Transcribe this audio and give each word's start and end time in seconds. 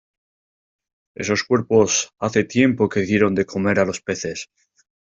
esos 1.13 1.43
cuerpos 1.43 2.09
hace 2.17 2.43
tiempo 2.43 2.89
que 2.89 3.01
dieron 3.01 3.35
de 3.35 3.45
comer 3.45 3.77
a 3.79 3.85
los 3.85 4.01
peces. 4.01 4.49